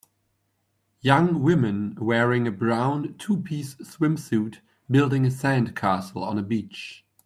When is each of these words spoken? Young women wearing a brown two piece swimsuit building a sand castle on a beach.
Young 1.01 1.43
women 1.43 1.93
wearing 2.01 2.47
a 2.47 2.51
brown 2.51 3.13
two 3.19 3.37
piece 3.37 3.75
swimsuit 3.75 4.57
building 4.89 5.27
a 5.27 5.29
sand 5.29 5.75
castle 5.75 6.23
on 6.23 6.39
a 6.39 6.41
beach. 6.41 7.05